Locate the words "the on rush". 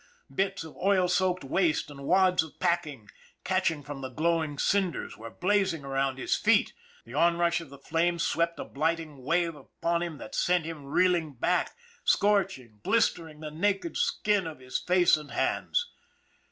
7.05-7.61